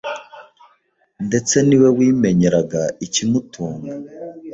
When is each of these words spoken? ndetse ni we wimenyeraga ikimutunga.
ndetse 1.27 1.55
ni 1.67 1.75
we 1.81 1.89
wimenyeraga 1.97 2.81
ikimutunga. 3.05 3.91